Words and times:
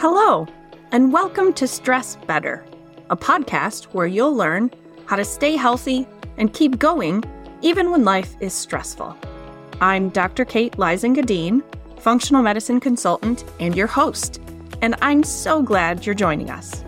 Hello, 0.00 0.46
and 0.92 1.12
welcome 1.12 1.52
to 1.52 1.66
Stress 1.68 2.16
Better, 2.26 2.64
a 3.10 3.16
podcast 3.18 3.84
where 3.92 4.06
you'll 4.06 4.34
learn 4.34 4.70
how 5.04 5.14
to 5.16 5.26
stay 5.26 5.56
healthy 5.56 6.08
and 6.38 6.54
keep 6.54 6.78
going 6.78 7.22
even 7.60 7.90
when 7.90 8.02
life 8.02 8.34
is 8.40 8.54
stressful. 8.54 9.14
I'm 9.82 10.08
Dr. 10.08 10.46
Kate 10.46 10.72
Lysingadine, 10.78 11.62
functional 11.98 12.40
medicine 12.40 12.80
consultant 12.80 13.44
and 13.60 13.76
your 13.76 13.88
host, 13.88 14.40
and 14.80 14.94
I'm 15.02 15.22
so 15.22 15.60
glad 15.60 16.06
you're 16.06 16.14
joining 16.14 16.48
us. 16.48 16.82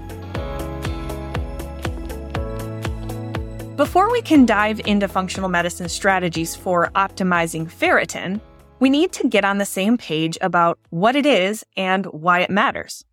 Before 3.76 4.10
we 4.10 4.22
can 4.22 4.46
dive 4.46 4.80
into 4.86 5.06
functional 5.06 5.50
medicine 5.50 5.90
strategies 5.90 6.56
for 6.56 6.90
optimizing 6.94 7.70
ferritin, 7.70 8.40
we 8.82 8.90
need 8.90 9.12
to 9.12 9.28
get 9.28 9.44
on 9.44 9.58
the 9.58 9.64
same 9.64 9.96
page 9.96 10.36
about 10.40 10.76
what 10.90 11.14
it 11.14 11.24
is 11.24 11.64
and 11.76 12.04
why 12.06 12.40
it 12.40 12.50
matters. 12.50 13.04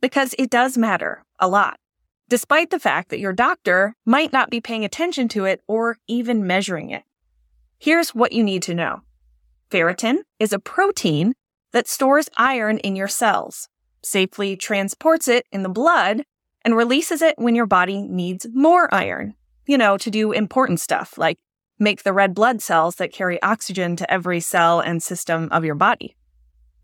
Because 0.00 0.34
it 0.38 0.50
does 0.50 0.78
matter 0.78 1.24
a 1.38 1.48
lot, 1.48 1.78
despite 2.28 2.70
the 2.70 2.78
fact 2.78 3.10
that 3.10 3.20
your 3.20 3.32
doctor 3.32 3.94
might 4.04 4.32
not 4.32 4.50
be 4.50 4.60
paying 4.60 4.84
attention 4.84 5.28
to 5.28 5.44
it 5.44 5.62
or 5.66 5.98
even 6.06 6.46
measuring 6.46 6.90
it. 6.90 7.02
Here's 7.78 8.14
what 8.14 8.32
you 8.32 8.42
need 8.42 8.62
to 8.64 8.74
know. 8.74 9.00
Ferritin 9.70 10.18
is 10.38 10.52
a 10.52 10.58
protein 10.58 11.34
that 11.72 11.88
stores 11.88 12.28
iron 12.36 12.78
in 12.78 12.96
your 12.96 13.08
cells, 13.08 13.68
safely 14.02 14.56
transports 14.56 15.28
it 15.28 15.46
in 15.52 15.62
the 15.62 15.68
blood, 15.68 16.24
and 16.64 16.76
releases 16.76 17.22
it 17.22 17.38
when 17.38 17.54
your 17.54 17.66
body 17.66 18.02
needs 18.02 18.46
more 18.52 18.92
iron, 18.92 19.34
you 19.66 19.78
know, 19.78 19.96
to 19.96 20.10
do 20.10 20.32
important 20.32 20.80
stuff 20.80 21.16
like 21.16 21.38
make 21.78 22.02
the 22.02 22.12
red 22.12 22.34
blood 22.34 22.60
cells 22.60 22.96
that 22.96 23.12
carry 23.12 23.40
oxygen 23.42 23.96
to 23.96 24.12
every 24.12 24.40
cell 24.40 24.80
and 24.80 25.02
system 25.02 25.48
of 25.50 25.64
your 25.64 25.74
body. 25.74 26.16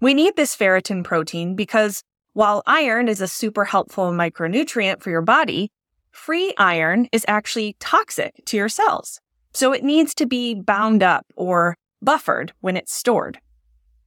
We 0.00 0.14
need 0.14 0.36
this 0.36 0.56
ferritin 0.56 1.04
protein 1.04 1.54
because 1.54 2.02
while 2.36 2.62
iron 2.66 3.09
is 3.09 3.23
a 3.23 3.26
super 3.26 3.65
helpful 3.65 4.12
micronutrient 4.12 5.01
for 5.01 5.09
your 5.09 5.23
body, 5.23 5.70
free 6.10 6.52
iron 6.59 7.09
is 7.10 7.24
actually 7.26 7.74
toxic 7.80 8.45
to 8.45 8.59
your 8.59 8.68
cells. 8.68 9.23
So 9.54 9.73
it 9.73 9.82
needs 9.82 10.15
to 10.16 10.26
be 10.26 10.54
bound 10.54 11.02
up 11.02 11.24
or 11.34 11.79
buffered 12.02 12.52
when 12.60 12.76
it's 12.76 12.92
stored. 12.92 13.38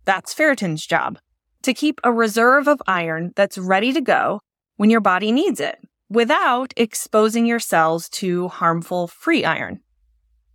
That's 0.05 0.35
ferritin's 0.35 0.85
job 0.85 1.17
to 1.63 1.73
keep 1.73 1.99
a 2.03 2.13
reserve 2.13 2.67
of 2.67 2.79
iron 2.85 3.33
that's 3.35 3.57
ready 3.57 3.91
to 3.93 3.99
go 3.99 4.41
when 4.75 4.91
your 4.91 5.01
body 5.01 5.31
needs 5.31 5.59
it 5.59 5.79
without 6.07 6.71
exposing 6.77 7.47
your 7.47 7.57
cells 7.57 8.09
to 8.09 8.49
harmful 8.49 9.07
free 9.07 9.43
iron. 9.43 9.79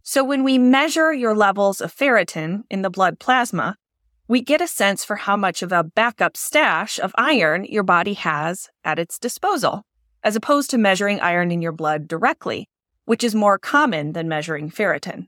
So 0.04 0.22
when 0.22 0.44
we 0.44 0.58
measure 0.58 1.12
your 1.12 1.34
levels 1.34 1.80
of 1.80 1.92
ferritin 1.92 2.62
in 2.70 2.82
the 2.82 2.90
blood 2.90 3.18
plasma, 3.18 3.78
we 4.26 4.40
get 4.40 4.60
a 4.60 4.66
sense 4.66 5.04
for 5.04 5.16
how 5.16 5.36
much 5.36 5.62
of 5.62 5.72
a 5.72 5.84
backup 5.84 6.36
stash 6.36 6.98
of 6.98 7.14
iron 7.16 7.64
your 7.64 7.82
body 7.82 8.14
has 8.14 8.70
at 8.82 8.98
its 8.98 9.18
disposal, 9.18 9.84
as 10.22 10.34
opposed 10.34 10.70
to 10.70 10.78
measuring 10.78 11.20
iron 11.20 11.50
in 11.50 11.60
your 11.60 11.72
blood 11.72 12.08
directly, 12.08 12.68
which 13.04 13.22
is 13.22 13.34
more 13.34 13.58
common 13.58 14.12
than 14.12 14.28
measuring 14.28 14.70
ferritin. 14.70 15.26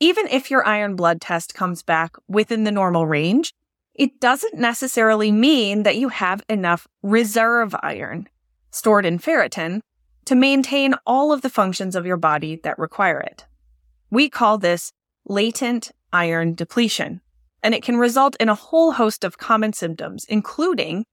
Even 0.00 0.26
if 0.26 0.50
your 0.50 0.66
iron 0.66 0.96
blood 0.96 1.20
test 1.20 1.54
comes 1.54 1.82
back 1.82 2.16
within 2.28 2.64
the 2.64 2.72
normal 2.72 3.06
range, 3.06 3.54
it 3.94 4.20
doesn't 4.20 4.54
necessarily 4.54 5.32
mean 5.32 5.84
that 5.84 5.96
you 5.96 6.08
have 6.08 6.42
enough 6.48 6.86
reserve 7.02 7.74
iron 7.82 8.28
stored 8.70 9.06
in 9.06 9.18
ferritin 9.18 9.80
to 10.26 10.34
maintain 10.34 10.94
all 11.06 11.32
of 11.32 11.40
the 11.40 11.48
functions 11.48 11.96
of 11.96 12.04
your 12.04 12.16
body 12.18 12.56
that 12.62 12.78
require 12.78 13.20
it. 13.20 13.46
We 14.10 14.28
call 14.28 14.58
this 14.58 14.92
latent 15.24 15.92
iron 16.12 16.54
depletion, 16.54 17.20
and 17.66 17.74
it 17.74 17.82
can 17.82 17.96
result 17.96 18.36
in 18.38 18.48
a 18.48 18.54
whole 18.54 18.92
host 18.92 19.24
of 19.24 19.38
common 19.38 19.72
symptoms, 19.72 20.24
including 20.28 21.04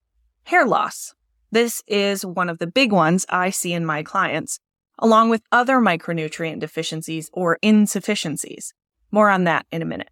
hair 0.44 0.68
loss. 0.68 1.16
This 1.52 1.82
is 1.88 2.24
one 2.24 2.48
of 2.48 2.60
the 2.60 2.68
big 2.68 2.92
ones 2.92 3.26
I 3.28 3.50
see 3.50 3.74
in 3.74 3.88
my 3.88 4.04
clients, 4.04 4.60
along 5.00 5.32
with 5.32 5.42
other 5.52 5.80
micronutrient 5.80 6.60
deficiencies 6.60 7.32
or 7.34 7.58
insufficiencies. 7.64 8.76
More 9.10 9.32
on 9.32 9.46
that 9.46 9.66
in 9.72 9.82
a 9.82 9.86
minute. 9.86 10.12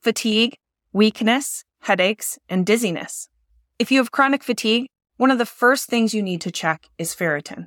Fatigue, 0.00 0.58
weakness, 0.92 1.64
headaches, 1.80 2.38
and 2.48 2.64
dizziness. 2.64 3.28
If 3.80 3.90
you 3.90 3.98
have 3.98 4.12
chronic 4.12 4.44
fatigue, 4.44 4.86
one 5.16 5.32
of 5.32 5.38
the 5.38 5.44
first 5.44 5.88
things 5.88 6.14
you 6.14 6.22
need 6.22 6.40
to 6.42 6.52
check 6.52 6.88
is 6.98 7.16
ferritin. 7.16 7.66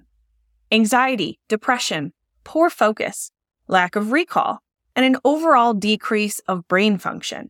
Anxiety, 0.71 1.39
depression, 1.49 2.13
poor 2.45 2.69
focus, 2.69 3.31
lack 3.67 3.97
of 3.97 4.13
recall, 4.13 4.59
and 4.95 5.05
an 5.05 5.17
overall 5.25 5.73
decrease 5.73 6.39
of 6.47 6.69
brain 6.69 6.97
function. 6.97 7.49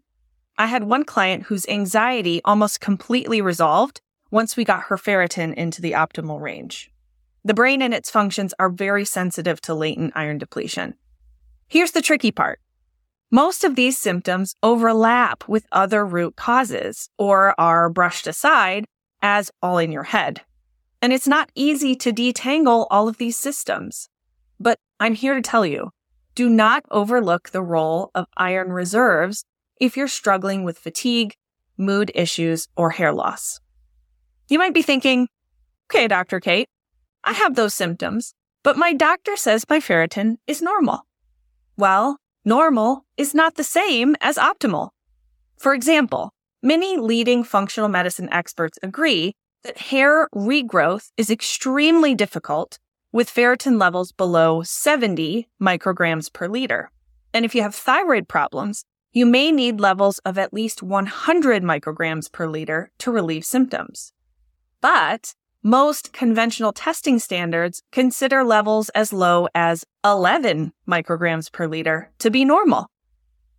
I 0.57 0.65
had 0.65 0.83
one 0.83 1.03
client 1.03 1.43
whose 1.43 1.67
anxiety 1.67 2.41
almost 2.43 2.81
completely 2.81 3.41
resolved 3.41 4.01
once 4.31 4.57
we 4.57 4.63
got 4.63 4.83
her 4.83 4.97
ferritin 4.97 5.53
into 5.53 5.81
the 5.81 5.91
optimal 5.91 6.41
range. 6.41 6.91
The 7.43 7.53
brain 7.53 7.81
and 7.81 7.93
its 7.93 8.09
functions 8.09 8.53
are 8.59 8.69
very 8.69 9.05
sensitive 9.05 9.61
to 9.61 9.75
latent 9.75 10.13
iron 10.15 10.37
depletion. 10.37 10.95
Here's 11.67 11.91
the 11.91 12.01
tricky 12.01 12.31
part. 12.31 12.59
Most 13.29 13.63
of 13.63 13.75
these 13.75 13.99
symptoms 13.99 14.55
overlap 14.63 15.47
with 15.47 15.67
other 15.71 16.05
root 16.05 16.35
causes 16.35 17.09
or 17.17 17.59
are 17.59 17.89
brushed 17.89 18.25
aside 18.25 18.85
as 19.21 19.51
all 19.61 19.77
in 19.77 19.91
your 19.91 20.03
head. 20.03 20.41
And 21.01 21.13
it's 21.13 21.27
not 21.27 21.51
easy 21.53 21.95
to 21.97 22.11
detangle 22.11 22.87
all 22.89 23.07
of 23.07 23.17
these 23.17 23.37
systems. 23.37 24.09
But 24.59 24.79
I'm 24.99 25.13
here 25.13 25.35
to 25.35 25.41
tell 25.41 25.65
you, 25.65 25.91
do 26.35 26.49
not 26.49 26.83
overlook 26.89 27.49
the 27.49 27.61
role 27.61 28.11
of 28.15 28.25
iron 28.37 28.71
reserves 28.71 29.43
if 29.79 29.97
you're 29.97 30.07
struggling 30.07 30.63
with 30.63 30.77
fatigue, 30.79 31.35
mood 31.77 32.11
issues, 32.15 32.67
or 32.75 32.91
hair 32.91 33.13
loss. 33.13 33.59
You 34.49 34.57
might 34.57 34.73
be 34.73 34.81
thinking, 34.81 35.27
okay, 35.89 36.07
Dr. 36.07 36.39
Kate, 36.39 36.69
I 37.23 37.33
have 37.33 37.55
those 37.55 37.73
symptoms, 37.73 38.33
but 38.63 38.77
my 38.77 38.93
doctor 38.93 39.35
says 39.35 39.65
my 39.69 39.79
ferritin 39.79 40.37
is 40.47 40.61
normal. 40.61 41.05
Well, 41.77 42.17
normal 42.45 43.05
is 43.17 43.33
not 43.33 43.55
the 43.55 43.63
same 43.63 44.15
as 44.21 44.37
optimal. 44.37 44.89
For 45.57 45.73
example, 45.73 46.33
many 46.63 46.97
leading 46.97 47.43
functional 47.43 47.89
medicine 47.89 48.29
experts 48.31 48.79
agree 48.81 49.33
that 49.63 49.77
hair 49.77 50.29
regrowth 50.33 51.11
is 51.17 51.29
extremely 51.29 52.15
difficult 52.15 52.79
with 53.11 53.33
ferritin 53.33 53.79
levels 53.79 54.11
below 54.11 54.63
70 54.63 55.49
micrograms 55.61 56.31
per 56.31 56.47
liter. 56.47 56.91
And 57.33 57.45
if 57.45 57.53
you 57.55 57.61
have 57.61 57.75
thyroid 57.75 58.27
problems, 58.27 58.85
you 59.11 59.25
may 59.25 59.51
need 59.51 59.79
levels 59.79 60.19
of 60.19 60.37
at 60.37 60.53
least 60.53 60.83
100 60.83 61.63
micrograms 61.63 62.31
per 62.31 62.47
liter 62.47 62.91
to 62.99 63.11
relieve 63.11 63.45
symptoms. 63.45 64.13
But 64.81 65.33
most 65.63 66.13
conventional 66.13 66.71
testing 66.71 67.19
standards 67.19 67.81
consider 67.91 68.43
levels 68.43 68.89
as 68.89 69.11
low 69.11 69.47
as 69.55 69.83
11 70.05 70.71
micrograms 70.87 71.51
per 71.51 71.67
liter 71.67 72.11
to 72.19 72.29
be 72.29 72.45
normal. 72.45 72.87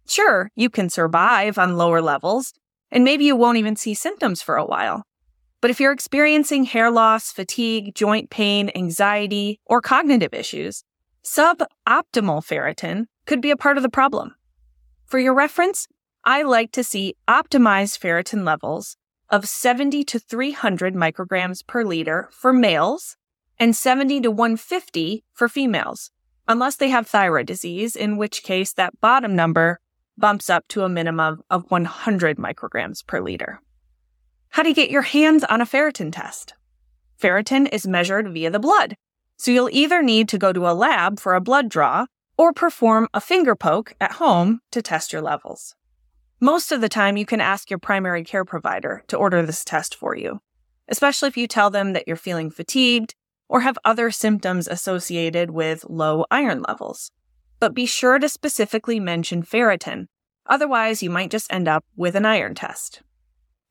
Sure, 0.06 0.50
you 0.56 0.70
can 0.70 0.88
survive 0.88 1.58
on 1.58 1.76
lower 1.76 2.00
levels, 2.00 2.54
and 2.91 3.04
maybe 3.04 3.25
you 3.25 3.37
won't 3.37 3.58
even 3.58 3.76
see 3.76 3.92
symptoms 3.92 4.41
for 4.41 4.56
a 4.56 4.64
while. 4.64 5.03
But 5.60 5.70
if 5.70 5.81
you're 5.81 5.92
experiencing 5.92 6.64
hair 6.64 6.91
loss, 6.91 7.32
fatigue, 7.32 7.94
joint 7.94 8.31
pain, 8.31 8.70
anxiety, 8.75 9.60
or 9.66 9.82
cognitive 9.82 10.32
issues, 10.32 10.84
suboptimal 11.25 12.42
ferritin 12.42 13.06
could 13.26 13.42
be 13.42 13.50
a 13.50 13.56
part 13.56 13.76
of 13.76 13.82
the 13.82 13.91
problem. 13.91 14.34
For 15.08 15.19
your 15.19 15.32
reference, 15.32 15.88
I 16.22 16.42
like 16.42 16.70
to 16.72 16.84
see 16.84 17.16
optimized 17.26 17.98
ferritin 17.98 18.44
levels 18.44 18.98
of 19.30 19.48
70 19.48 20.04
to 20.04 20.19
300 20.19 20.94
micrograms 20.94 21.66
per 21.66 21.82
liter 21.82 22.28
for 22.30 22.52
males 22.52 23.16
and 23.58 23.74
70 23.74 24.20
to 24.20 24.30
150 24.30 25.24
for 25.32 25.48
females, 25.48 26.10
unless 26.46 26.76
they 26.76 26.91
have 26.91 27.06
thyroid 27.06 27.46
disease, 27.46 27.96
in 27.96 28.19
which 28.19 28.42
case 28.42 28.74
that 28.74 29.00
bottom 29.00 29.34
number 29.34 29.80
bumps 30.19 30.50
up 30.50 30.69
to 30.69 30.82
a 30.82 30.91
minimum 30.91 31.42
of 31.48 31.70
100 31.70 32.36
micrograms 32.36 33.06
per 33.06 33.22
liter. 33.22 33.62
How 34.50 34.62
do 34.62 34.69
you 34.69 34.75
get 34.75 34.90
your 34.90 35.02
hands 35.02 35.43
on 35.44 35.62
a 35.62 35.66
ferritin 35.66 36.12
test? 36.12 36.52
Ferritin 37.19 37.66
is 37.72 37.87
measured 37.87 38.31
via 38.31 38.50
the 38.50 38.58
blood. 38.58 38.94
So 39.38 39.52
you'll 39.52 39.70
either 39.72 40.02
need 40.02 40.28
to 40.28 40.38
go 40.38 40.52
to 40.52 40.69
a 40.69 40.75
lab 40.75 41.19
for 41.19 41.34
a 41.34 41.40
blood 41.40 41.70
draw 41.70 42.05
or 42.38 42.52
perform 42.52 43.08
a 43.12 43.20
finger 43.20 43.55
poke 43.55 43.94
at 44.00 44.12
home 44.12 44.61
to 44.70 44.81
test 44.81 45.12
your 45.12 45.20
levels. 45.20 45.75
Most 46.40 46.70
of 46.70 46.81
the 46.81 46.88
time, 46.88 47.17
you 47.17 47.26
can 47.26 47.40
ask 47.40 47.69
your 47.69 47.81
primary 47.81 48.23
care 48.23 48.44
provider 48.44 49.02
to 49.08 49.17
order 49.17 49.44
this 49.44 49.64
test 49.64 49.94
for 49.94 50.17
you, 50.17 50.40
especially 50.88 51.29
if 51.29 51.37
you 51.37 51.49
tell 51.49 51.69
them 51.69 51.93
that 51.93 52.06
you're 52.06 52.17
feeling 52.17 52.49
fatigued 52.49 53.17
or 53.49 53.61
have 53.61 53.79
other 53.85 54.11
symptoms 54.12 54.69
associated 54.69 55.50
with 55.50 55.85
low 55.88 56.25
iron 56.31 56.62
levels. 56.62 57.11
But 57.58 57.75
be 57.75 57.87
sure 57.87 58.20
to 58.20 58.29
specifically 58.29 59.00
mention 59.00 59.43
ferritin. 59.43 60.06
Otherwise, 60.46 61.02
you 61.02 61.11
might 61.11 61.31
just 61.31 61.52
end 61.52 61.67
up 61.67 61.84
with 61.96 62.14
an 62.14 62.25
iron 62.25 62.55
test. 62.55 63.02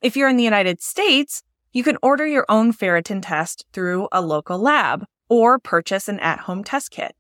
If 0.02 0.18
you're 0.18 0.30
in 0.30 0.38
the 0.38 0.44
United 0.44 0.81
States, 0.81 1.42
you 1.72 1.84
can 1.84 1.98
order 2.02 2.25
your 2.25 2.46
own 2.50 2.74
ferritin 2.74 3.22
test 3.24 3.66
through 3.72 4.10
a 4.12 4.22
local 4.22 4.60
lab 4.60 5.06
or 5.30 5.58
purchase 5.58 6.10
an 6.10 6.20
at 6.20 6.40
home 6.40 6.63
test 6.63 6.92
kit. 6.92 7.16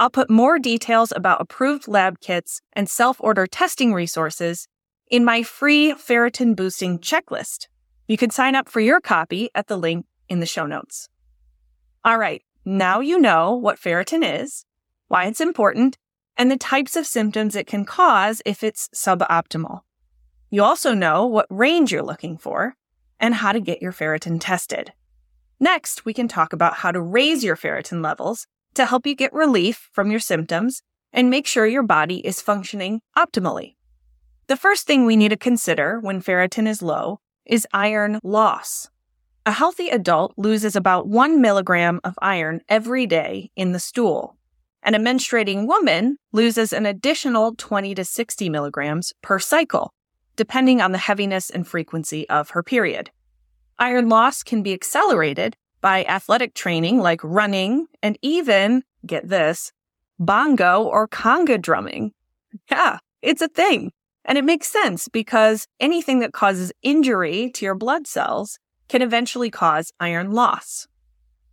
I'll 0.00 0.08
put 0.08 0.30
more 0.30 0.58
details 0.58 1.12
about 1.14 1.42
approved 1.42 1.86
lab 1.86 2.20
kits 2.20 2.62
and 2.72 2.88
self 2.88 3.18
order 3.20 3.46
testing 3.46 3.92
resources 3.92 4.66
in 5.10 5.26
my 5.26 5.42
free 5.42 5.92
ferritin 5.92 6.56
boosting 6.56 6.98
checklist. 6.98 7.66
You 8.08 8.16
can 8.16 8.30
sign 8.30 8.54
up 8.54 8.66
for 8.66 8.80
your 8.80 9.02
copy 9.02 9.50
at 9.54 9.66
the 9.66 9.76
link 9.76 10.06
in 10.26 10.40
the 10.40 10.46
show 10.46 10.64
notes. 10.64 11.10
All 12.02 12.16
right, 12.16 12.42
now 12.64 13.00
you 13.00 13.18
know 13.18 13.54
what 13.54 13.78
ferritin 13.78 14.42
is, 14.42 14.64
why 15.08 15.26
it's 15.26 15.40
important, 15.40 15.98
and 16.34 16.50
the 16.50 16.56
types 16.56 16.96
of 16.96 17.06
symptoms 17.06 17.54
it 17.54 17.66
can 17.66 17.84
cause 17.84 18.40
if 18.46 18.64
it's 18.64 18.88
suboptimal. 18.94 19.80
You 20.48 20.64
also 20.64 20.94
know 20.94 21.26
what 21.26 21.46
range 21.50 21.92
you're 21.92 22.02
looking 22.02 22.38
for 22.38 22.74
and 23.18 23.34
how 23.34 23.52
to 23.52 23.60
get 23.60 23.82
your 23.82 23.92
ferritin 23.92 24.38
tested. 24.40 24.94
Next, 25.60 26.06
we 26.06 26.14
can 26.14 26.26
talk 26.26 26.54
about 26.54 26.76
how 26.76 26.90
to 26.90 27.02
raise 27.02 27.44
your 27.44 27.54
ferritin 27.54 28.02
levels 28.02 28.46
to 28.74 28.86
help 28.86 29.06
you 29.06 29.14
get 29.14 29.32
relief 29.32 29.88
from 29.92 30.10
your 30.10 30.20
symptoms 30.20 30.82
and 31.12 31.30
make 31.30 31.46
sure 31.46 31.66
your 31.66 31.82
body 31.82 32.24
is 32.26 32.40
functioning 32.40 33.00
optimally. 33.16 33.74
The 34.46 34.56
first 34.56 34.86
thing 34.86 35.06
we 35.06 35.16
need 35.16 35.28
to 35.28 35.36
consider 35.36 36.00
when 36.00 36.20
ferritin 36.20 36.66
is 36.66 36.82
low 36.82 37.20
is 37.44 37.66
iron 37.72 38.20
loss. 38.22 38.88
A 39.46 39.52
healthy 39.52 39.88
adult 39.88 40.34
loses 40.36 40.76
about 40.76 41.08
one 41.08 41.40
milligram 41.40 42.00
of 42.04 42.14
iron 42.20 42.60
every 42.68 43.06
day 43.06 43.50
in 43.56 43.72
the 43.72 43.80
stool, 43.80 44.36
and 44.82 44.94
a 44.94 44.98
menstruating 44.98 45.66
woman 45.66 46.18
loses 46.32 46.72
an 46.72 46.86
additional 46.86 47.54
20 47.56 47.94
to 47.94 48.04
60 48.04 48.48
milligrams 48.50 49.12
per 49.22 49.38
cycle, 49.38 49.92
depending 50.36 50.80
on 50.80 50.92
the 50.92 50.98
heaviness 50.98 51.50
and 51.50 51.66
frequency 51.66 52.28
of 52.28 52.50
her 52.50 52.62
period. 52.62 53.10
Iron 53.78 54.08
loss 54.08 54.42
can 54.42 54.62
be 54.62 54.74
accelerated 54.74 55.56
by 55.80 56.04
athletic 56.04 56.54
training 56.54 56.98
like 56.98 57.20
running 57.22 57.86
and 58.02 58.18
even, 58.22 58.82
get 59.06 59.28
this, 59.28 59.72
bongo 60.18 60.82
or 60.84 61.08
conga 61.08 61.60
drumming. 61.60 62.12
Yeah, 62.70 62.98
it's 63.22 63.42
a 63.42 63.48
thing. 63.48 63.92
And 64.24 64.36
it 64.36 64.44
makes 64.44 64.68
sense 64.68 65.08
because 65.08 65.66
anything 65.80 66.20
that 66.20 66.32
causes 66.32 66.72
injury 66.82 67.50
to 67.54 67.64
your 67.64 67.74
blood 67.74 68.06
cells 68.06 68.58
can 68.88 69.02
eventually 69.02 69.50
cause 69.50 69.92
iron 69.98 70.32
loss. 70.32 70.86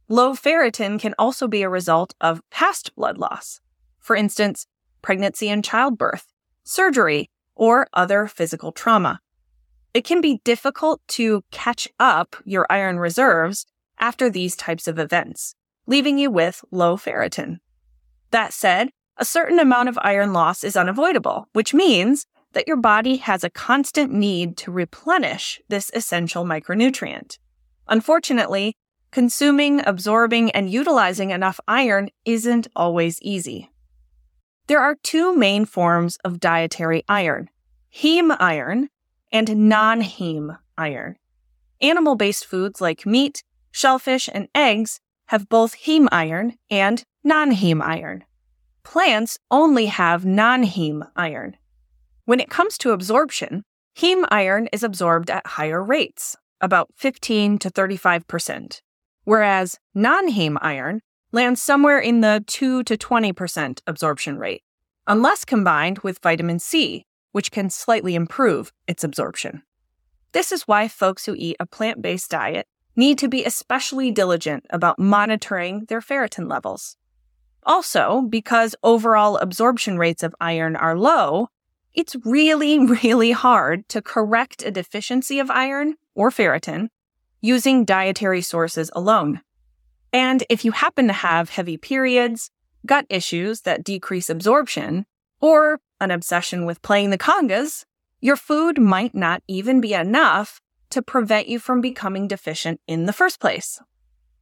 Low 0.10 0.34
ferritin 0.34 1.00
can 1.00 1.14
also 1.18 1.48
be 1.48 1.62
a 1.62 1.70
result 1.70 2.14
of 2.22 2.42
past 2.50 2.96
blood 2.96 3.18
loss. 3.18 3.62
For 4.00 4.16
instance, 4.16 4.68
pregnancy 5.02 5.50
and 5.50 5.64
childbirth, 5.64 6.28
surgery, 6.64 7.30
or 7.56 7.88
other 7.94 8.28
physical 8.28 8.72
trauma. 8.72 9.20
It 9.94 10.04
can 10.04 10.22
be 10.22 10.42
difficult 10.44 11.02
to 11.10 11.44
catch 11.52 11.88
up 12.00 12.36
your 12.46 12.68
iron 12.70 13.00
reserves 13.00 13.66
after 14.00 14.30
these 14.30 14.56
types 14.56 14.88
of 14.88 15.00
events, 15.00 15.56
leaving 15.86 16.18
you 16.18 16.30
with 16.30 16.64
low 16.72 16.98
ferritin. 16.98 17.58
That 18.32 18.54
said, 18.54 18.90
a 19.18 19.26
certain 19.26 19.60
amount 19.60 19.90
of 19.90 19.98
iron 20.02 20.34
loss 20.34 20.64
is 20.64 20.78
unavoidable, 20.78 21.48
which 21.54 21.74
means 21.74 22.26
that 22.54 22.68
your 22.68 22.78
body 22.78 23.18
has 23.18 23.44
a 23.44 23.50
constant 23.50 24.12
need 24.12 24.58
to 24.58 24.72
replenish 24.72 25.60
this 25.70 25.92
essential 25.94 26.46
micronutrient. 26.46 27.38
Unfortunately, 27.88 28.76
consuming, 29.12 29.82
absorbing, 29.86 30.52
and 30.52 30.70
utilizing 30.70 31.32
enough 31.32 31.60
iron 31.68 32.10
isn't 32.26 32.68
always 32.76 33.22
easy. 33.22 33.72
There 34.68 34.80
are 34.80 34.98
two 35.02 35.36
main 35.36 35.66
forms 35.66 36.18
of 36.24 36.40
dietary 36.40 37.04
iron 37.08 37.50
heme 37.96 38.36
iron 38.40 38.90
and 39.32 39.70
non 39.70 40.02
heme 40.02 40.58
iron. 40.78 41.16
Animal 41.82 42.16
based 42.16 42.46
foods 42.46 42.82
like 42.82 43.06
meat, 43.06 43.44
shellfish, 43.72 44.30
and 44.34 44.48
eggs 44.56 45.00
have 45.28 45.50
both 45.50 45.76
heme 45.86 46.08
iron 46.12 46.56
and 46.70 47.04
non 47.24 47.52
heme 47.52 47.82
iron. 47.82 48.24
Plants 48.84 49.38
only 49.52 49.88
have 49.88 50.26
non 50.26 50.64
heme 50.64 51.10
iron. 51.16 51.58
When 52.26 52.40
it 52.40 52.50
comes 52.50 52.78
to 52.80 52.92
absorption, 52.92 53.64
heme 53.98 54.26
iron 54.30 54.68
is 54.72 54.84
absorbed 54.84 55.30
at 55.30 55.46
higher 55.46 55.84
rates, 55.84 56.36
about 56.62 56.90
15 56.96 57.58
to 57.60 57.70
35%, 57.70 58.82
whereas 59.24 59.78
non 59.94 60.30
heme 60.30 60.58
iron 60.62 61.02
lands 61.32 61.62
somewhere 61.62 62.00
in 62.00 62.22
the 62.22 62.44
2 62.48 62.84
to 62.84 62.98
20% 62.98 63.82
absorption 63.86 64.38
rate, 64.38 64.64
unless 65.06 65.46
combined 65.46 66.00
with 66.00 66.20
vitamin 66.20 66.60
C, 66.60 67.06
which 67.32 67.52
can 67.52 67.70
slightly 67.70 68.16
improve 68.16 68.72
its 68.88 69.04
absorption. 69.04 69.64
This 70.32 70.52
is 70.52 70.68
why 70.68 70.88
folks 70.88 71.26
who 71.26 71.36
eat 71.38 71.58
a 71.60 71.66
plant 71.66 72.02
based 72.02 72.30
diet 72.32 72.68
need 72.98 73.18
to 73.20 73.30
be 73.30 73.46
especially 73.46 74.12
diligent 74.12 74.66
about 74.72 75.00
monitoring 75.00 75.86
their 75.88 76.02
ferritin 76.02 76.50
levels. 76.50 76.98
Also, 77.64 78.22
because 78.22 78.76
overall 78.84 79.38
absorption 79.38 79.98
rates 79.98 80.24
of 80.24 80.36
iron 80.42 80.76
are 80.76 80.98
low, 80.98 81.48
it's 81.94 82.16
really, 82.26 82.80
really 83.04 83.32
hard 83.32 83.88
to 83.90 84.02
correct 84.02 84.64
a 84.64 84.72
deficiency 84.72 85.40
of 85.40 85.52
iron 85.52 85.96
or 86.16 86.32
ferritin 86.32 86.88
using 87.42 87.86
dietary 87.86 88.42
sources 88.42 88.90
alone. 88.96 89.42
And 90.12 90.44
if 90.50 90.66
you 90.66 90.72
happen 90.72 91.08
to 91.08 91.14
have 91.14 91.50
heavy 91.50 91.78
periods, 91.78 92.50
gut 92.86 93.06
issues 93.10 93.62
that 93.62 93.84
decrease 93.84 94.30
absorption, 94.30 95.06
or 95.40 95.80
an 96.00 96.12
obsession 96.12 96.66
with 96.66 96.82
playing 96.82 97.10
the 97.10 97.18
congas, 97.18 97.86
your 98.22 98.36
food 98.36 98.80
might 98.80 99.14
not 99.14 99.44
even 99.48 99.82
be 99.82 99.94
enough 99.94 100.62
to 100.90 101.02
prevent 101.02 101.48
you 101.48 101.60
from 101.60 101.82
becoming 101.82 102.28
deficient 102.28 102.80
in 102.88 103.06
the 103.06 103.14
first 103.14 103.40
place. 103.40 103.80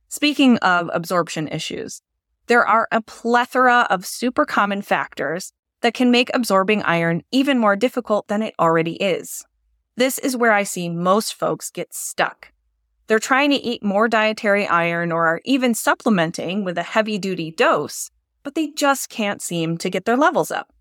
Speaking 0.08 0.58
of 0.58 0.90
absorption 0.94 1.48
issues, 1.48 2.02
there 2.48 2.66
are 2.66 2.88
a 2.92 3.02
plethora 3.02 3.88
of 3.90 4.06
super 4.06 4.46
common 4.46 4.82
factors 4.82 5.52
that 5.82 5.94
can 5.94 6.12
make 6.12 6.30
absorbing 6.34 6.82
iron 6.84 7.24
even 7.32 7.60
more 7.60 7.76
difficult 7.76 8.28
than 8.28 8.42
it 8.42 8.54
already 8.60 8.94
is. 8.96 9.44
This 9.98 10.20
is 10.20 10.38
where 10.38 10.52
I 10.52 10.64
see 10.64 10.90
most 10.90 11.34
folks 11.34 11.70
get 11.72 11.94
stuck. 11.94 12.52
They're 13.08 13.20
trying 13.20 13.52
to 13.52 13.56
eat 13.56 13.84
more 13.84 14.08
dietary 14.08 14.68
iron 14.68 15.12
or 15.12 15.28
are 15.28 15.42
even 15.46 15.74
supplementing 15.74 16.64
with 16.64 16.78
a 16.78 16.84
heavy 16.84 17.18
duty 17.18 17.52
dose, 17.52 18.10
but 18.44 18.56
they 18.56 18.68
just 18.72 19.10
can't 19.10 19.42
seem 19.42 19.78
to 19.78 19.90
get 19.90 20.06
their 20.06 20.18
levels 20.18 20.52
up. 20.52 20.74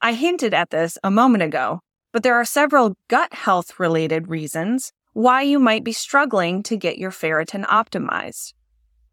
I 0.00 0.14
hinted 0.14 0.54
at 0.54 0.70
this 0.70 0.98
a 1.04 1.10
moment 1.10 1.42
ago, 1.42 1.80
but 2.12 2.22
there 2.22 2.34
are 2.34 2.44
several 2.44 2.96
gut 3.08 3.32
health 3.32 3.78
related 3.78 4.28
reasons 4.28 4.92
why 5.12 5.42
you 5.42 5.58
might 5.58 5.84
be 5.84 5.92
struggling 5.92 6.62
to 6.62 6.76
get 6.76 6.98
your 6.98 7.10
ferritin 7.10 7.64
optimized. 7.66 8.54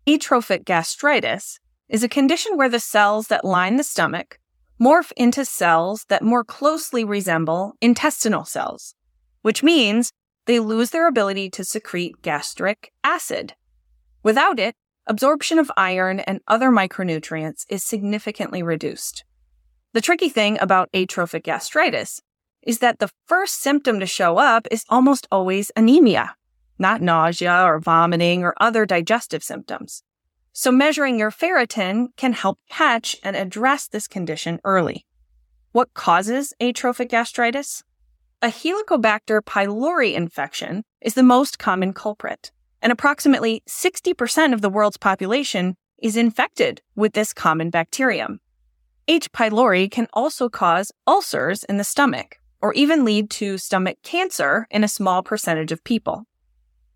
Atrophic 0.07 0.65
gastritis 0.65 1.59
is 1.89 2.03
a 2.03 2.09
condition 2.09 2.57
where 2.57 2.69
the 2.69 2.79
cells 2.79 3.27
that 3.27 3.45
line 3.45 3.77
the 3.77 3.83
stomach 3.83 4.39
morph 4.79 5.11
into 5.17 5.43
cells 5.43 6.05
that 6.07 6.23
more 6.23 6.43
closely 6.43 7.03
resemble 7.03 7.73
intestinal 7.81 8.45
cells, 8.45 8.93
which 9.41 9.63
means 9.63 10.11
they 10.45 10.59
lose 10.59 10.91
their 10.91 11.07
ability 11.07 11.49
to 11.49 11.63
secrete 11.63 12.21
gastric 12.21 12.93
acid. 13.03 13.53
Without 14.23 14.59
it, 14.59 14.75
absorption 15.07 15.57
of 15.57 15.71
iron 15.75 16.19
and 16.21 16.41
other 16.47 16.69
micronutrients 16.69 17.65
is 17.69 17.83
significantly 17.83 18.61
reduced. 18.61 19.23
The 19.93 20.01
tricky 20.01 20.29
thing 20.29 20.57
about 20.61 20.89
atrophic 20.93 21.43
gastritis 21.43 22.21
is 22.61 22.79
that 22.79 22.99
the 22.99 23.09
first 23.25 23.61
symptom 23.61 23.99
to 23.99 24.05
show 24.05 24.37
up 24.37 24.67
is 24.71 24.85
almost 24.89 25.27
always 25.31 25.71
anemia, 25.75 26.35
not 26.79 27.01
nausea 27.01 27.63
or 27.63 27.79
vomiting 27.79 28.43
or 28.43 28.53
other 28.59 28.85
digestive 28.85 29.43
symptoms. 29.43 30.03
So 30.53 30.71
measuring 30.71 31.19
your 31.19 31.31
ferritin 31.31 32.07
can 32.17 32.33
help 32.33 32.59
catch 32.69 33.15
and 33.23 33.35
address 33.35 33.87
this 33.87 34.07
condition 34.07 34.59
early. 34.63 35.05
What 35.71 35.93
causes 35.93 36.53
atrophic 36.59 37.09
gastritis? 37.09 37.83
A 38.41 38.47
Helicobacter 38.47 39.41
pylori 39.41 40.13
infection 40.13 40.83
is 41.01 41.13
the 41.13 41.23
most 41.23 41.59
common 41.59 41.93
culprit, 41.93 42.51
and 42.81 42.91
approximately 42.91 43.63
60% 43.67 44.53
of 44.53 44.61
the 44.61 44.69
world's 44.69 44.97
population 44.97 45.75
is 45.97 46.17
infected 46.17 46.81
with 46.95 47.13
this 47.13 47.33
common 47.33 47.69
bacterium. 47.69 48.39
H. 49.07 49.31
pylori 49.31 49.89
can 49.89 50.07
also 50.13 50.49
cause 50.49 50.91
ulcers 51.07 51.63
in 51.63 51.77
the 51.77 51.83
stomach, 51.83 52.39
or 52.61 52.73
even 52.73 53.05
lead 53.05 53.29
to 53.29 53.57
stomach 53.57 53.97
cancer 54.03 54.67
in 54.71 54.83
a 54.83 54.87
small 54.87 55.23
percentage 55.23 55.71
of 55.71 55.83
people. 55.83 56.25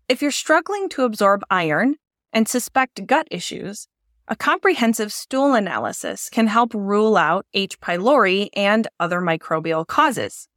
If 0.08 0.20
you're 0.20 0.30
struggling 0.30 0.88
to 0.90 1.04
absorb 1.04 1.42
iron, 1.50 1.96
and 2.32 2.48
suspect 2.48 3.06
gut 3.06 3.28
issues, 3.30 3.88
a 4.28 4.36
comprehensive 4.36 5.12
stool 5.12 5.54
analysis 5.54 6.30
can 6.30 6.46
help 6.46 6.72
rule 6.74 7.16
out 7.16 7.46
H. 7.52 7.80
pylori 7.80 8.48
and 8.54 8.88
other 8.98 9.20
microbial 9.20 9.86
causes. 9.86 10.48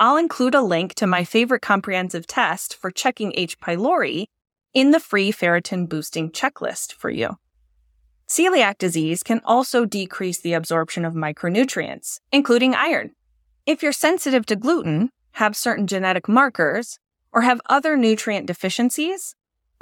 I'll 0.00 0.16
include 0.16 0.54
a 0.54 0.62
link 0.62 0.94
to 0.96 1.06
my 1.06 1.22
favorite 1.22 1.62
comprehensive 1.62 2.26
test 2.26 2.74
for 2.74 2.90
checking 2.90 3.32
H. 3.36 3.60
pylori 3.60 4.26
in 4.72 4.90
the 4.90 4.98
free 4.98 5.30
ferritin 5.30 5.88
boosting 5.88 6.30
checklist 6.30 6.92
for 6.92 7.10
you. 7.10 7.38
Celiac 8.26 8.78
disease 8.78 9.22
can 9.22 9.40
also 9.44 9.84
decrease 9.84 10.40
the 10.40 10.54
absorption 10.54 11.04
of 11.04 11.14
micronutrients, 11.14 12.20
including 12.32 12.74
iron. 12.74 13.12
If 13.66 13.82
you're 13.82 13.92
sensitive 13.92 14.46
to 14.46 14.56
gluten, 14.56 15.10
have 15.32 15.56
certain 15.56 15.86
genetic 15.86 16.28
markers, 16.28 16.98
or 17.32 17.42
have 17.42 17.60
other 17.68 17.96
nutrient 17.96 18.46
deficiencies, 18.46 19.34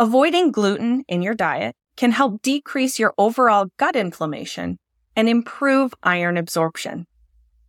Avoiding 0.03 0.51
gluten 0.51 1.05
in 1.07 1.23
your 1.23 1.35
diet 1.35 1.77
can 1.97 2.11
help 2.11 2.43
decrease 2.43 2.99
your 2.99 3.15
overall 3.19 3.69
gut 3.77 3.95
inflammation 3.95 4.79
and 5.15 5.29
improve 5.29 5.95
iron 6.03 6.37
absorption. 6.37 7.07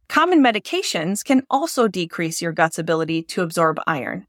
Common 0.08 0.41
medications 0.41 1.24
can 1.24 1.43
also 1.50 1.88
decrease 1.88 2.41
your 2.41 2.51
gut's 2.51 2.79
ability 2.79 3.22
to 3.22 3.43
absorb 3.43 3.79
iron. 3.86 4.25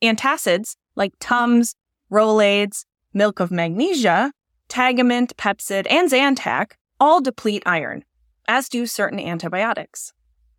Antacids, 0.00 0.76
like 0.94 1.14
Tums, 1.18 1.74
Rolaids, 2.12 2.84
milk 3.12 3.40
of 3.40 3.50
magnesia, 3.50 4.30
Tagamet, 4.68 5.32
Pepcid, 5.34 5.86
and 5.90 6.12
Zantac 6.12 6.72
all 7.00 7.20
deplete 7.20 7.64
iron, 7.66 8.04
as 8.46 8.68
do 8.68 8.86
certain 8.86 9.18
antibiotics. 9.18 10.12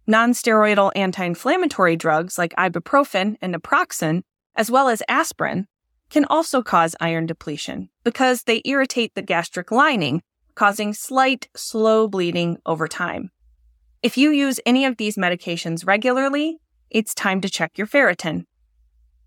Nonsteroidal 0.07 0.91
anti 0.95 1.24
inflammatory 1.24 1.95
drugs 1.95 2.38
like 2.38 2.53
ibuprofen 2.55 3.38
and 3.41 3.55
naproxen, 3.55 4.24
as 4.55 4.69
well 4.69 4.89
as 4.89 5.01
aspirin, 5.07 5.67
can 6.10 6.25
also 6.25 6.62
cause 6.62 6.95
iron 7.00 7.25
depletion 7.25 7.89
because 8.03 8.43
they 8.43 8.62
irritate 8.65 9.15
the 9.15 9.22
gastric 9.22 9.72
lining, 9.72 10.22
causing 10.55 10.93
slight, 10.93 11.48
slow 11.55 12.07
bleeding 12.07 12.57
over 12.65 12.88
time. 12.88 13.31
If 14.01 14.17
you 14.17 14.31
use 14.31 14.60
any 14.65 14.86
of 14.86 14.98
these 14.98 15.15
medications 15.15 15.88
regularly, 15.88 16.60
it's 16.89 17.13
time 17.15 17.39
to 17.41 17.50
check 17.50 17.77
your 17.77 17.88
ferritin. 17.88 18.45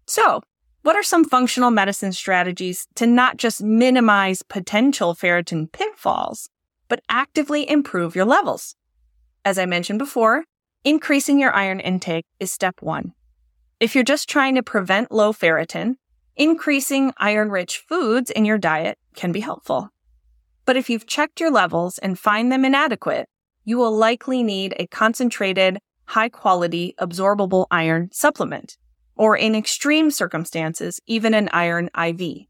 So, 0.06 0.42
what 0.82 0.94
are 0.94 1.02
some 1.02 1.24
functional 1.24 1.70
medicine 1.70 2.12
strategies 2.12 2.86
to 2.94 3.06
not 3.06 3.38
just 3.38 3.62
minimize 3.62 4.42
potential 4.42 5.14
ferritin 5.14 5.72
pitfalls, 5.72 6.48
but 6.88 7.00
actively 7.08 7.68
improve 7.68 8.14
your 8.14 8.26
levels? 8.26 8.76
As 9.44 9.58
I 9.58 9.66
mentioned 9.66 9.98
before, 9.98 10.44
increasing 10.86 11.40
your 11.40 11.52
iron 11.52 11.80
intake 11.80 12.24
is 12.38 12.52
step 12.52 12.80
one. 12.80 13.12
If 13.80 13.96
you're 13.96 14.04
just 14.04 14.28
trying 14.28 14.54
to 14.54 14.62
prevent 14.62 15.10
low 15.10 15.32
ferritin, 15.32 15.96
increasing 16.36 17.12
iron 17.16 17.50
rich 17.50 17.78
foods 17.88 18.30
in 18.30 18.44
your 18.44 18.56
diet 18.56 18.96
can 19.16 19.32
be 19.32 19.40
helpful. 19.40 19.90
But 20.64 20.76
if 20.76 20.88
you've 20.88 21.08
checked 21.08 21.40
your 21.40 21.50
levels 21.50 21.98
and 21.98 22.16
find 22.16 22.52
them 22.52 22.64
inadequate, 22.64 23.28
you 23.64 23.78
will 23.78 23.96
likely 23.96 24.44
need 24.44 24.74
a 24.78 24.86
concentrated, 24.86 25.80
high 26.04 26.28
quality, 26.28 26.94
absorbable 27.00 27.66
iron 27.68 28.10
supplement 28.12 28.78
or 29.16 29.36
in 29.36 29.56
extreme 29.56 30.12
circumstances, 30.12 31.00
even 31.06 31.34
an 31.34 31.48
iron 31.52 31.90
IV. 31.98 32.46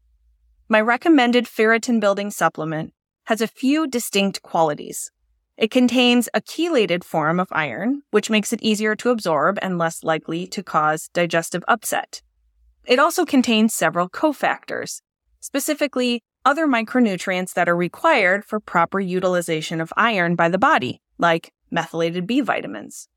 My 0.69 0.81
recommended 0.81 1.45
ferritin 1.45 1.99
building 1.99 2.29
supplement 2.29 2.93
has 3.23 3.41
a 3.41 3.47
few 3.47 3.87
distinct 3.87 4.43
qualities. 4.43 5.11
It 5.57 5.71
contains 5.71 6.29
a 6.33 6.41
chelated 6.41 7.03
form 7.03 7.39
of 7.39 7.47
iron, 7.51 8.03
which 8.11 8.29
makes 8.29 8.53
it 8.53 8.61
easier 8.61 8.95
to 8.97 9.09
absorb 9.09 9.57
and 9.61 9.77
less 9.77 10.03
likely 10.03 10.45
to 10.47 10.61
cause 10.63 11.09
digestive 11.13 11.63
upset. 11.67 12.21
It 12.85 12.99
also 12.99 13.25
contains 13.25 13.73
several 13.73 14.07
cofactors, 14.09 15.01
specifically 15.39 16.23
other 16.45 16.67
micronutrients 16.67 17.53
that 17.53 17.67
are 17.67 17.75
required 17.75 18.45
for 18.45 18.59
proper 18.59 18.99
utilization 18.99 19.81
of 19.81 19.91
iron 19.97 20.35
by 20.35 20.47
the 20.47 20.59
body, 20.59 21.01
like 21.17 21.51
methylated 21.71 22.27
B 22.27 22.41
vitamins. 22.41 23.09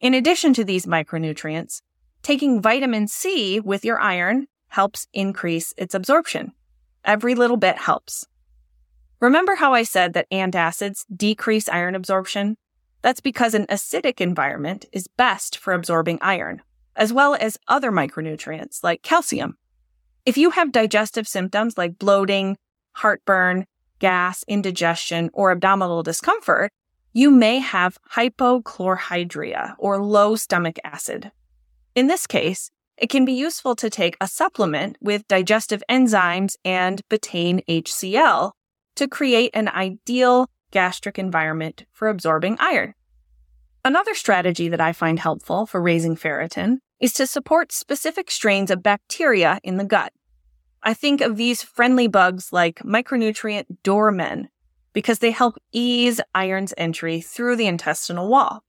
In 0.00 0.14
addition 0.14 0.52
to 0.54 0.64
these 0.64 0.86
micronutrients, 0.86 1.80
Taking 2.22 2.60
vitamin 2.60 3.08
C 3.08 3.60
with 3.60 3.84
your 3.84 3.98
iron 3.98 4.46
helps 4.68 5.06
increase 5.12 5.72
its 5.78 5.94
absorption. 5.94 6.52
Every 7.02 7.34
little 7.34 7.56
bit 7.56 7.78
helps. 7.78 8.26
Remember 9.20 9.56
how 9.56 9.74
I 9.74 9.82
said 9.82 10.14
that 10.14 10.30
antacids 10.30 11.04
decrease 11.14 11.68
iron 11.68 11.94
absorption? 11.94 12.56
That's 13.02 13.20
because 13.20 13.52
an 13.52 13.66
acidic 13.66 14.18
environment 14.18 14.86
is 14.92 15.08
best 15.08 15.58
for 15.58 15.74
absorbing 15.74 16.18
iron, 16.22 16.62
as 16.96 17.12
well 17.12 17.36
as 17.38 17.58
other 17.68 17.92
micronutrients 17.92 18.82
like 18.82 19.02
calcium. 19.02 19.58
If 20.24 20.38
you 20.38 20.50
have 20.50 20.72
digestive 20.72 21.28
symptoms 21.28 21.76
like 21.76 21.98
bloating, 21.98 22.56
heartburn, 22.92 23.66
gas, 23.98 24.42
indigestion, 24.48 25.28
or 25.34 25.50
abdominal 25.50 26.02
discomfort, 26.02 26.72
you 27.12 27.30
may 27.30 27.58
have 27.58 27.98
hypochlorhydria 28.12 29.74
or 29.78 30.02
low 30.02 30.34
stomach 30.34 30.78
acid. 30.82 31.30
In 31.94 32.06
this 32.06 32.26
case, 32.26 32.70
it 32.96 33.10
can 33.10 33.26
be 33.26 33.32
useful 33.32 33.76
to 33.76 33.90
take 33.90 34.16
a 34.18 34.28
supplement 34.28 34.96
with 35.02 35.28
digestive 35.28 35.82
enzymes 35.90 36.56
and 36.64 37.06
betaine 37.10 37.62
HCl 37.66 38.52
to 38.96 39.08
create 39.08 39.50
an 39.54 39.68
ideal 39.68 40.48
gastric 40.70 41.18
environment 41.18 41.84
for 41.92 42.08
absorbing 42.08 42.56
iron. 42.60 42.94
Another 43.84 44.14
strategy 44.14 44.68
that 44.68 44.80
I 44.80 44.92
find 44.92 45.18
helpful 45.18 45.66
for 45.66 45.80
raising 45.80 46.16
ferritin 46.16 46.78
is 47.00 47.12
to 47.14 47.26
support 47.26 47.72
specific 47.72 48.30
strains 48.30 48.70
of 48.70 48.82
bacteria 48.82 49.58
in 49.64 49.78
the 49.78 49.84
gut. 49.84 50.12
I 50.82 50.94
think 50.94 51.20
of 51.20 51.36
these 51.36 51.62
friendly 51.62 52.06
bugs 52.06 52.52
like 52.52 52.80
micronutrient 52.80 53.66
doormen 53.82 54.48
because 54.92 55.20
they 55.20 55.30
help 55.30 55.56
ease 55.72 56.20
iron's 56.34 56.74
entry 56.76 57.20
through 57.20 57.56
the 57.56 57.66
intestinal 57.66 58.28
wall. 58.28 58.64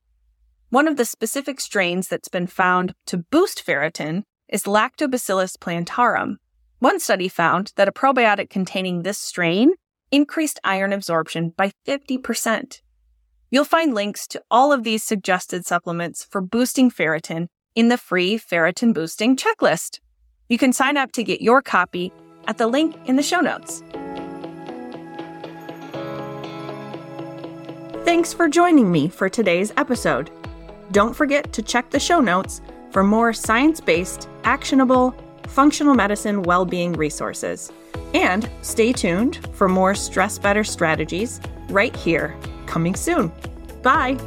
One 0.70 0.88
of 0.88 0.96
the 0.96 1.06
specific 1.06 1.60
strains 1.60 2.08
that's 2.08 2.30
been 2.30 2.48
found 2.48 2.94
to 3.08 3.18
boost 3.18 3.66
ferritin 3.66 4.24
is 4.48 4.64
Lactobacillus 4.64 5.60
plantarum. 5.60 6.38
One 6.80 7.00
study 7.00 7.28
found 7.28 7.74
that 7.76 7.88
a 7.88 7.92
probiotic 7.92 8.50
containing 8.50 9.04
this 9.04 9.18
strain 9.18 9.74
increased 10.12 10.60
iron 10.64 10.94
absorption 10.94 11.54
by 11.56 11.72
50%. 11.88 12.82
You'll 13.50 13.66
find 13.66 13.94
links 13.94 14.28
to 14.28 14.42
all 14.52 14.72
of 14.72 14.84
these 14.84 15.04
suggested 15.04 15.66
supplements 15.66 16.24
for 16.24 16.42
boosting 16.42 16.92
ferritin 16.92 17.48
in 17.76 17.88
the 17.88 17.98
free 17.98 18.38
ferritin 18.38 18.94
boosting 18.94 19.36
checklist. 19.36 20.00
You 20.50 20.58
can 20.58 20.74
sign 20.74 20.98
up 20.98 21.12
to 21.14 21.24
get 21.24 21.42
your 21.42 21.62
copy 21.62 22.12
at 22.48 22.58
the 22.58 22.68
link 22.68 22.96
in 23.06 23.16
the 23.16 23.24
show 23.24 23.40
notes. 23.40 23.84
Thanks 28.04 28.34
for 28.34 28.50
joining 28.50 28.92
me 28.92 29.08
for 29.08 29.30
today's 29.30 29.72
episode. 29.78 30.32
Don't 30.92 31.16
forget 31.16 31.54
to 31.54 31.62
check 31.62 31.90
the 31.92 32.00
show 32.00 32.20
notes 32.20 32.62
for 32.90 33.04
more 33.04 33.32
science 33.32 33.80
based, 33.80 34.28
actionable, 34.44 35.16
functional 35.48 35.94
medicine 35.94 36.44
well 36.44 36.66
being 36.66 36.94
resources. 36.94 37.72
And 38.14 38.50
stay 38.62 38.94
tuned 38.94 39.40
for 39.54 39.68
more 39.68 39.96
stress 39.96 40.38
better 40.38 40.64
strategies 40.64 41.40
right 41.70 41.96
here, 41.96 42.36
coming 42.66 42.96
soon. 42.96 43.32
Bye. 43.82 44.18